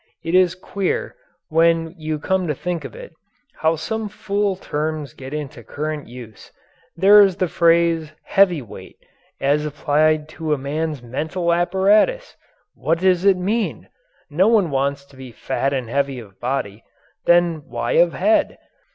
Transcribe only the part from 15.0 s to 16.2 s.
to be fat and heavy